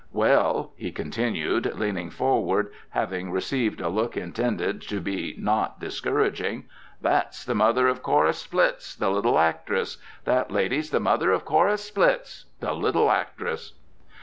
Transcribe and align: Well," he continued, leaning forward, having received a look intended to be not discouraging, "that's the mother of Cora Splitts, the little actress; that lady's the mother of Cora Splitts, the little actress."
Well," 0.13 0.71
he 0.77 0.91
continued, 0.91 1.73
leaning 1.77 2.09
forward, 2.09 2.73
having 2.89 3.29
received 3.29 3.79
a 3.79 3.87
look 3.89 4.17
intended 4.17 4.81
to 4.87 4.99
be 4.99 5.35
not 5.37 5.79
discouraging, 5.79 6.63
"that's 6.99 7.45
the 7.45 7.53
mother 7.53 7.87
of 7.87 8.01
Cora 8.01 8.31
Splitts, 8.33 8.95
the 8.97 9.11
little 9.11 9.37
actress; 9.37 9.97
that 10.25 10.49
lady's 10.49 10.89
the 10.89 10.99
mother 10.99 11.31
of 11.31 11.45
Cora 11.45 11.77
Splitts, 11.77 12.45
the 12.61 12.73
little 12.73 13.11
actress." 13.11 13.73